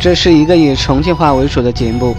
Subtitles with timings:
[0.00, 2.16] 这是一个以重庆话为主的节目，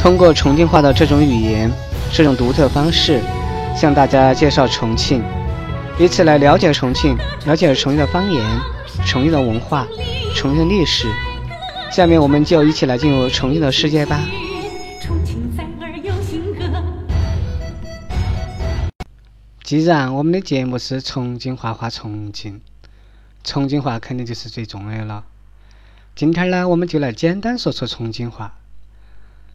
[0.00, 1.70] 通过重庆话的这种语言、
[2.10, 3.20] 这种独特方式，
[3.76, 5.22] 向大家介绍重庆，
[5.98, 7.14] 以此来了解重庆，
[7.44, 8.42] 了解重庆的方言、
[9.04, 9.86] 重庆的文化、
[10.34, 11.06] 重庆的历史。
[11.90, 14.18] 下面我们就一起来进入重庆的世界吧。
[19.62, 22.62] 既然我们的节目是重庆话话重庆，
[23.44, 25.24] 重庆话肯定就是最重要的了。
[26.14, 28.54] 今天呢，我们就来简单说说重庆话。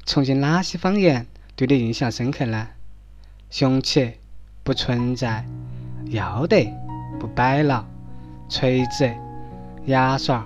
[0.08, 2.68] 重庆哪些方言对你印象深刻呢？
[3.52, 4.14] 雄起、
[4.64, 5.46] 不存在、
[6.06, 6.74] 要得、
[7.20, 7.86] 不摆了、
[8.50, 9.08] 锤子、
[9.86, 10.44] 牙刷，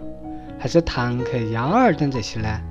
[0.59, 2.62] 还是堂客、幺儿等这些呢？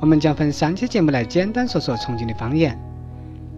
[0.00, 2.76] 我们将分三期节目来简单说说重庆的方言。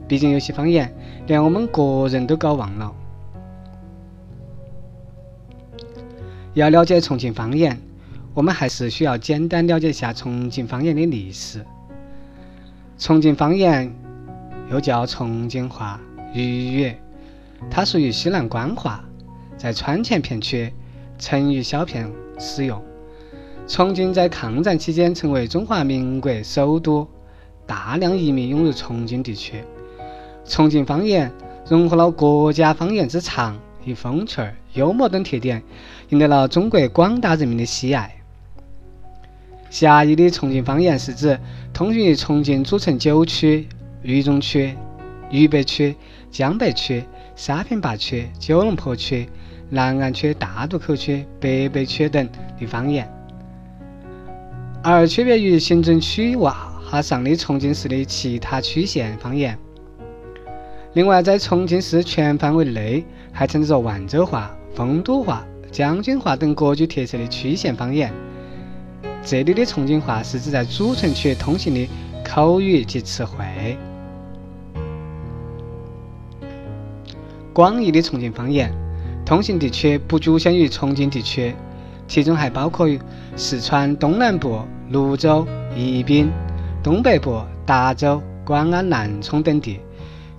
[0.08, 0.92] 毕竟有些方言
[1.28, 2.92] 连我们国人都搞忘了。
[6.54, 7.80] 要了解重庆方言。
[8.32, 11.64] 我们还是需要简单了解一下重庆方言的历史。
[12.96, 13.92] 重庆方言
[14.70, 16.00] 又叫重庆话、
[16.32, 16.94] 渝语，
[17.68, 19.04] 它属于西南官话，
[19.56, 20.72] 在川黔片区
[21.18, 22.80] 成渝小片使用。
[23.66, 27.08] 重庆在抗战期间成为中华民国首都，
[27.66, 29.64] 大量移民涌入重庆地区。
[30.44, 31.32] 重庆方言
[31.68, 34.40] 融合了国家方言之长、与风趣、
[34.74, 35.62] 幽默等特点，
[36.10, 38.19] 赢得了中国广大人民的喜爱。
[39.70, 41.38] 狭义的重庆方言是指
[41.72, 43.68] 通行于重庆主城九区、
[44.02, 44.76] 渝中区、
[45.30, 45.94] 渝北区、
[46.28, 47.04] 江北区、
[47.36, 49.28] 沙坪坝区、九龙坡区、
[49.68, 53.08] 南岸区、大渡口区、北碚区等的方言，
[54.82, 59.56] 而区别于行政区划上的重庆市的其他区县方言。
[60.94, 68.12] 另外，在重庆市全范围内还存在着万州话、丰都话、将军话等各具特色的区县方言。
[69.22, 71.88] 这里的重庆话是指在主城区通行的
[72.24, 73.76] 口语及词汇。
[77.52, 78.72] 广义的重庆方言，
[79.24, 81.54] 通行地区不局限于重庆地区，
[82.08, 82.98] 其中还包括于
[83.36, 86.30] 四川东南部泸州、宜宾，
[86.82, 89.80] 东北部达州、广安、南充等地；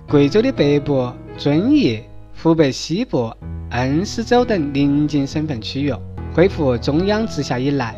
[0.08, 2.02] 贵州的北部遵义、
[2.42, 3.32] 湖北西部
[3.70, 5.94] 恩施州等邻近省份区域。
[6.34, 7.94] 恢复中央直辖以来。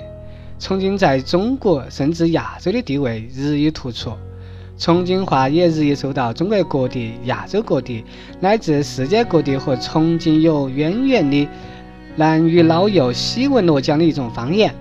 [0.64, 4.12] 重庆在中国甚至亚洲的地位日益突出，
[4.78, 8.02] 重庆话也日益受到中国各地、亚洲各地
[8.40, 11.46] 乃至世界各地和重庆有渊源的
[12.16, 14.74] 男女老幼喜闻乐讲的一种方言。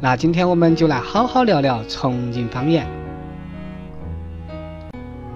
[0.00, 2.86] 那今天我们就来好好聊聊重庆方言。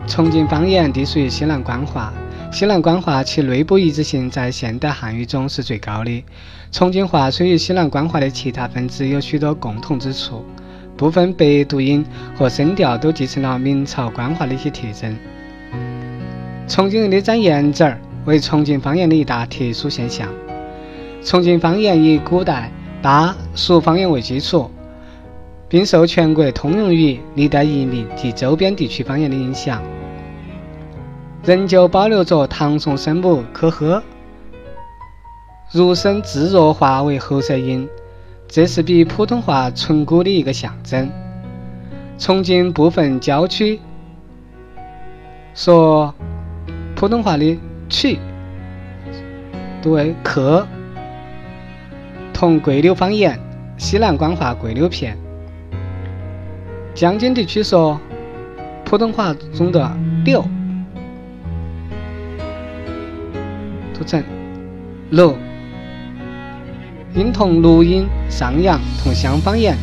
[0.06, 2.12] 重庆方言隶属于西南官话。
[2.52, 6.24] 西南官话其内部一致性在现代汉语中是最高的。
[6.72, 10.44] 重庆话虽与西南官话的其他分支有许多共同之处，
[10.96, 12.04] 部分白读音
[12.36, 15.16] 和声调都继承了明朝官话的一些特征。
[16.66, 20.28] 重庆人的沾盐子儿为重庆方言的一大特殊现象。
[21.22, 24.68] 重庆方言以古代巴蜀方言为基础，
[25.68, 29.80] 并受全国通用语、历代移民及周边地区方言的影响。
[31.42, 34.02] 仍旧保留着唐宋声母可呵、
[35.72, 37.88] 入声自弱化为喉舌音，
[38.46, 41.10] 这是比普通话淳古的一个象征。
[42.18, 43.80] 重庆部分郊区
[45.54, 46.14] 说
[46.94, 47.58] 普通话的
[47.88, 48.18] “曲”
[49.80, 50.66] 读为“克”，
[52.34, 53.40] 同桂柳方言
[53.78, 55.16] 西南官话桂柳片。
[56.94, 57.98] 江津地区说
[58.84, 59.90] 普通话中的
[60.26, 60.44] “柳”。
[64.00, 64.24] 读成
[65.12, 65.36] “录”，
[67.14, 69.76] 音同录音、上扬同乡方言，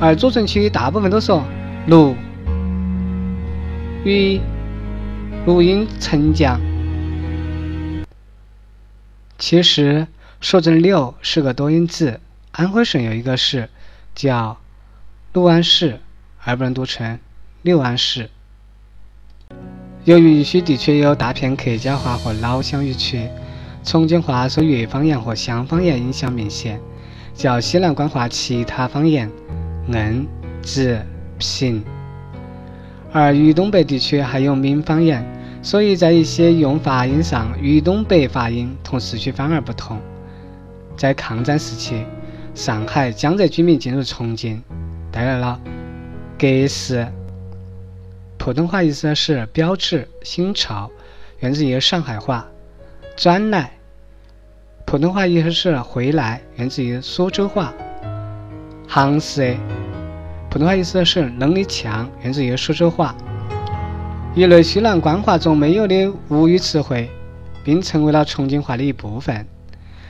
[0.00, 1.44] 而主城区大部分都说
[1.86, 2.16] “六”，
[4.02, 4.40] 与
[5.44, 6.58] 录音沉降。
[9.36, 10.06] 其实
[10.40, 12.18] 说成“柳”是个多音字，
[12.52, 13.68] 安徽省有一个市
[14.14, 14.56] 叫
[15.34, 16.00] 六安市，
[16.42, 17.18] 而不能读成
[17.60, 18.30] “六安市”。
[20.06, 23.28] 由于渝区地区有大片客家话和老乡语区。
[23.82, 26.80] 重庆话受粤方言和湘方言影响明显，
[27.34, 29.30] 较西南官话其他方言
[29.88, 30.26] 硬、
[30.62, 31.00] 直、
[31.38, 31.82] 平。
[33.12, 35.24] 而渝东北地区还有闽方言，
[35.62, 39.98] 所以在一些用发音上，渝东北发音同市区反而不同。
[40.96, 42.04] 在抗战时期，
[42.54, 44.62] 上海、江浙居民进入重庆，
[45.10, 45.58] 带来了
[46.38, 47.08] “格式”。
[48.38, 50.90] 普通话意思是标志、新潮，
[51.40, 52.46] 源自于上海话。
[53.22, 53.72] 转来，
[54.86, 57.74] 普通话意思是回来，源自于苏州话。
[58.88, 59.58] 行实。
[60.48, 63.14] 普通话意思是能力强，源自于苏州话。
[64.34, 67.10] 一类西南官话中没有的吴语词汇，
[67.62, 69.46] 并成为了重庆话的一部分。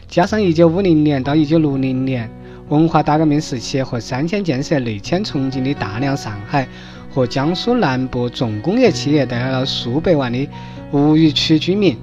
[0.06, 2.30] 加上1950年到1960年
[2.68, 6.68] 文化大革命时期和三线建设内迁重庆的大量上海
[7.12, 10.48] 和江苏南部重工业企业，带来了数百万的
[10.92, 11.98] 吴语区居民。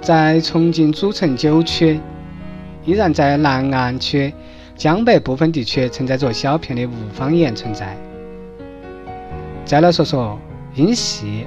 [0.00, 2.00] 在重庆主城九区，
[2.84, 4.32] 依然在南岸区、
[4.74, 7.96] 江北部分地区存在着小片的吴方言存在。
[9.64, 10.38] 再来说说
[10.74, 11.46] 音系，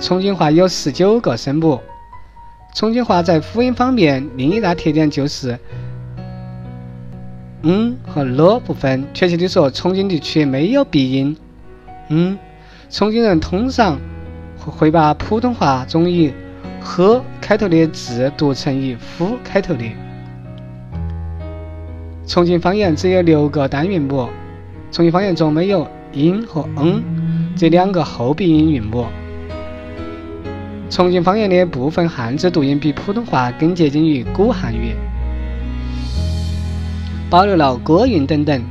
[0.00, 1.80] 重庆话有十九个声母。
[2.74, 5.58] 重庆话在辅音方面，另一大特点就是
[7.62, 9.04] “嗯”和“了”不分。
[9.12, 11.36] 确切地说，重庆地区没有鼻音
[12.08, 12.38] “嗯”。
[12.88, 13.98] 重庆人通常
[14.58, 16.32] 会把普通话中以
[16.88, 19.84] “呵”开头的字读成以“夫”开头的。
[22.26, 24.26] 重庆方言只有六个单韵母，
[24.90, 27.02] 重庆方言中没有“音”和“嗯”
[27.54, 29.04] 这两个后鼻音韵母。
[30.88, 34.94] 重庆方言的部分汉字读音比普通话更接近于古汉语，
[37.28, 38.62] 保留了歌韵等等。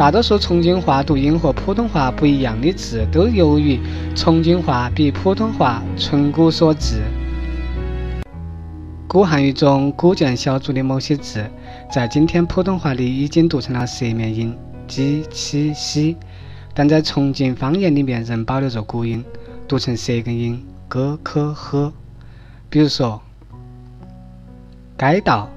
[0.00, 3.78] 大多数重庆话读音和普通话不一样的字，都由于
[4.16, 7.02] 重庆话比普通话淳古所致。
[9.06, 11.44] 古汉语中古建小组的某些字，
[11.92, 14.56] 在今天普通话里已经读成了舌面音
[14.88, 16.16] “鸡、七、西”，
[16.72, 19.22] 但在重庆方言里面仍保留着古音。
[19.68, 21.92] 读成舌根音 g、k、h，
[22.70, 23.20] 比如说，
[24.98, 25.50] 街道、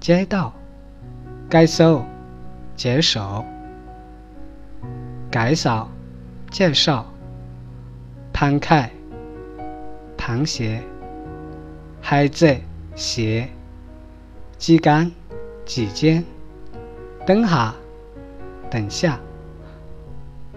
[0.00, 0.54] 街道、
[1.50, 2.02] 改手、
[2.74, 3.44] 接受、
[5.30, 5.88] 介绍、
[6.50, 7.06] 介绍、
[8.32, 8.90] 摊开、
[10.16, 10.82] 螃蟹、
[12.00, 12.56] 孩子、
[12.94, 13.48] 蟹、
[14.56, 15.10] 挤干、
[15.64, 16.24] 挤尖、
[17.26, 17.74] 等下、
[18.70, 19.18] 等下、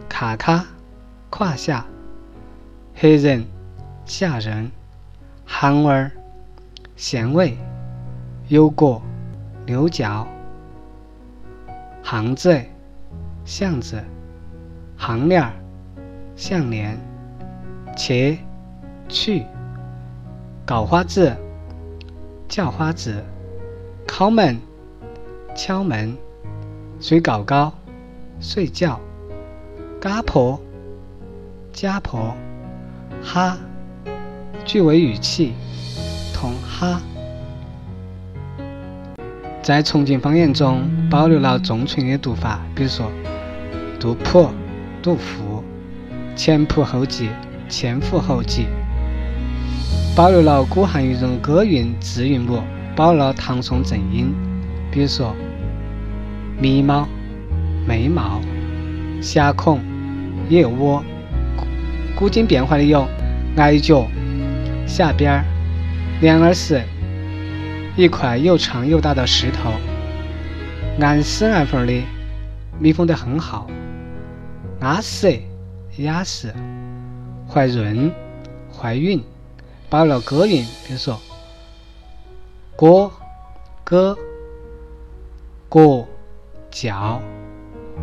[0.10, 0.66] 卡卡、
[1.30, 1.86] 胯下。
[3.02, 3.44] 黑人、
[4.06, 4.70] 吓人、
[5.44, 6.12] 憨儿、
[6.96, 7.58] 咸味、
[8.48, 9.02] 油果、
[9.66, 10.28] 牛角、
[12.04, 12.62] 巷子、
[13.44, 14.04] 巷子、
[15.04, 15.52] 项链儿、
[16.36, 16.96] 项链、
[17.98, 18.38] 切、
[19.10, 19.44] 去、
[20.64, 21.36] 搞花子、
[22.48, 23.22] 叫花子、
[24.08, 24.62] 敲门、
[25.56, 26.16] 敲门、
[27.00, 27.74] 睡觉觉、
[28.40, 29.00] 睡觉、
[30.00, 30.62] 家婆、
[31.74, 32.32] 家婆。
[33.24, 33.58] 哈，
[34.64, 35.54] 句尾语气
[36.32, 37.02] 同哈，
[39.64, 43.12] 在重庆方言中保留了重唇的读法，比如说
[44.00, 44.50] 杜甫、
[45.02, 45.64] 杜甫，
[46.36, 47.30] 前仆后继、
[47.68, 48.68] 前仆后继，
[50.16, 52.62] 保留了古汉语中歌韵字韵母，
[52.96, 54.32] 保留了唐宋正音，
[54.92, 55.36] 比如说
[56.60, 57.08] 眉毛、
[57.88, 58.40] 眉毛、
[59.22, 59.80] 狭孔、
[60.50, 61.04] 腋窝。
[62.16, 63.08] 古今变化的有
[63.58, 64.06] 矮脚、
[64.86, 65.44] 下边儿、
[66.22, 66.80] 两耳石、
[67.96, 69.72] 一块又长又大的石头、
[71.00, 71.94] 按丝按缝的、
[72.80, 73.66] 密封得很好、
[74.82, 75.40] 阿实、
[75.98, 76.52] 雅实、
[77.48, 78.12] 怀润、
[78.76, 79.24] 怀孕，
[79.92, 81.22] 包了歌韵，比如说
[82.76, 83.12] 歌、
[83.84, 84.18] 歌、
[85.70, 86.08] 国、
[86.72, 87.22] 叫、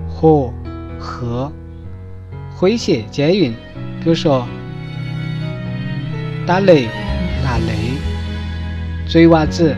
[0.09, 0.55] 和、
[1.01, 1.51] 和，
[2.57, 3.53] 诙谐接韵。
[4.01, 4.47] 比如说，
[6.47, 6.87] 打雷
[7.43, 7.75] 打雷，
[9.09, 9.75] 嘴娃子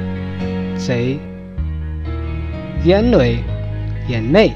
[0.77, 1.19] 贼，
[2.85, 3.39] 眼泪
[4.07, 4.53] 眼泪，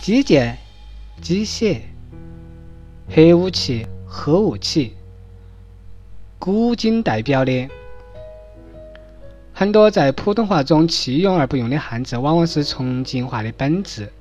[0.00, 0.54] 机械
[1.20, 1.80] 机械，
[3.08, 4.94] 核武器核武器，
[6.38, 7.68] 古今代表的
[9.52, 14.12] 很多在普通话中弃用而不用的汉字，往往是重庆话的本质。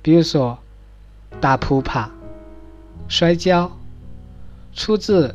[0.00, 0.58] 比如说，
[1.40, 2.10] 打扑爬。
[3.08, 3.70] 摔跤，
[4.74, 5.28] 出自《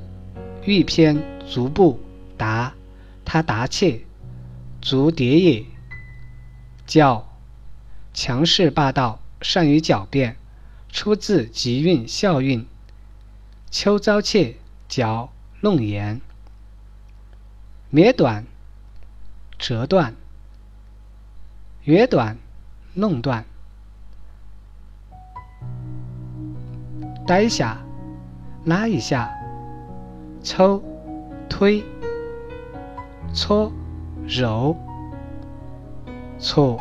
[0.66, 2.00] 豫篇·足部
[2.36, 2.70] 答》，
[3.24, 4.00] 他答切，
[4.82, 5.64] 足叠也。
[6.88, 7.28] 叫，
[8.14, 10.36] 强势霸道，善于狡辩，
[10.90, 12.62] 出自《集韵·效韵》。
[13.70, 14.56] 秋遭窃，
[14.88, 15.30] 矫
[15.62, 16.22] 弄言。
[17.90, 18.46] 灭短，
[19.58, 20.14] 折断，
[21.84, 22.38] 约短，
[22.94, 23.46] 弄断。
[27.26, 27.78] 呆下，
[28.66, 29.30] 拉一下，
[30.44, 30.82] 抽，
[31.50, 31.84] 推，
[33.34, 33.72] 搓，
[34.26, 34.78] 揉，
[36.40, 36.80] 搓，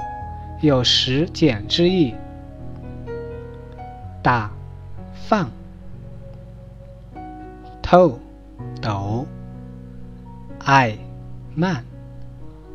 [0.61, 2.15] 有时简之意。
[4.27, 4.51] 打，
[5.29, 5.49] 放，
[7.81, 8.19] 透，
[8.83, 9.25] 抖，
[10.65, 10.99] 爱，
[11.55, 11.85] 慢，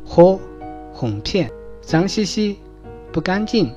[0.02, 0.40] 喝，
[0.94, 1.50] 红片，
[1.82, 2.56] 脏兮兮，
[3.12, 3.70] 不干净。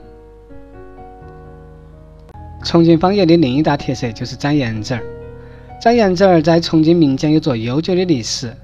[2.63, 5.03] 重庆方言的另一大特色就是展颜子儿。
[5.81, 8.55] 展颜子儿在重庆民间有着悠久的历史，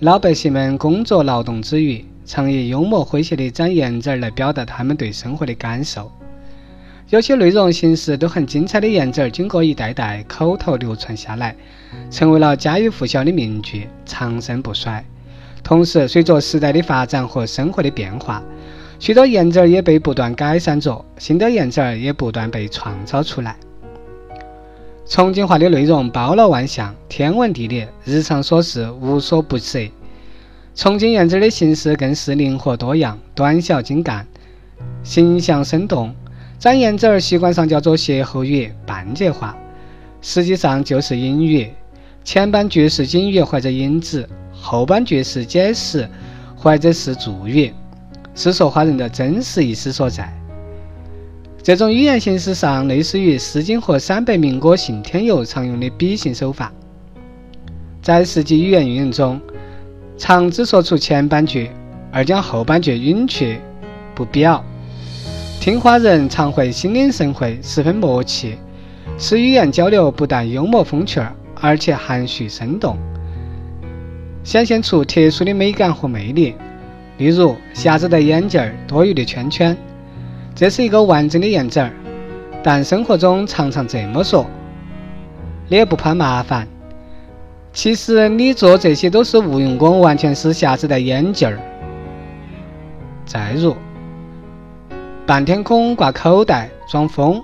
[0.00, 6.10] 老百姓们工作劳动之余，常以幽默诙谐的展颜值儿来表达他们对生活的感受。
[7.10, 11.56] 有些内容形式都很精彩的言子儿，经过一代代口头流传下来，
[12.08, 15.04] 成为了家喻户晓的名句，长盛不衰。
[15.64, 18.40] 同时，随着时代的发展和生活的变化，
[19.00, 23.56] 许多颜值儿也被不断改善着，新的颜值儿也不断被创造出来。
[25.04, 29.80] 重庆话的内容包罗万象，天文地理、日常琐事无所不涉。
[30.76, 34.24] 重庆颜值的形式更是灵活多样、短小精干、
[35.02, 36.14] 形象生动。
[36.60, 39.56] 展颜值儿习惯上叫做歇后语、半截话，
[40.20, 41.70] 实际上就是隐语。
[42.22, 46.06] 前半句是警语或者引子，后半句是解释
[46.54, 47.72] 或者是注语。
[48.34, 50.30] 是说话人的真实意思所在。
[51.62, 56.70] 这种语言形式上类似于《诗经》和三百民歌信天游常用的比兴手法。
[58.02, 59.40] 在实际语言运用中，
[60.18, 61.70] 常只说出前半句，
[62.12, 63.58] 而将后半句隐去
[64.14, 64.62] 不表。
[65.60, 68.56] 听话人常会心领神会，十分默契，
[69.18, 71.20] 使语言交流不但幽默风趣，
[71.60, 72.96] 而且含蓄生动，
[74.42, 76.54] 显现出特殊的美感和魅力。
[77.18, 79.76] 例如，瞎子的眼镜儿，多余的圈圈，
[80.54, 81.90] 这是一个完整的颜值儿，
[82.62, 84.46] 但生活中常常这么说。
[85.68, 86.66] 你也不怕麻烦，
[87.74, 91.58] 其实你做这些都是无用功，完全是瞎子的眼镜儿。
[93.26, 93.76] 再如，
[95.30, 97.40] 半天空挂口袋装疯，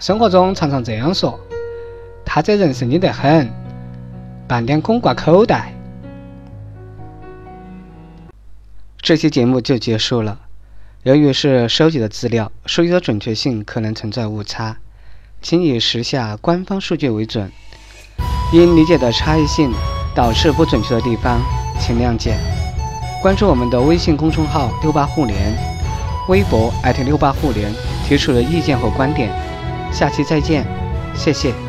[0.00, 1.38] 生活中常常这样说。
[2.24, 3.48] 他这人神经得很，
[4.48, 5.72] 半天空挂口袋。
[9.00, 10.36] 这期节目就结束了。
[11.04, 14.78] 由于是收集的资料，数据的准确性可能存在误差，
[15.40, 17.52] 请以时下官方数据为准。
[18.52, 19.70] 因理解的差异性
[20.12, 21.40] 导致不准确的地方，
[21.78, 22.36] 请谅解。
[23.22, 25.56] 关注我们的微信公众号“六八互联”，
[26.28, 26.72] 微博
[27.04, 27.72] 六八互联，
[28.06, 29.30] 提出了意见和观点。
[29.92, 30.64] 下期再见，
[31.14, 31.67] 谢谢。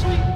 [0.00, 0.29] sweet.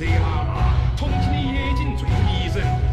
[0.00, 2.89] 热辣辣重庆的夜景最迷人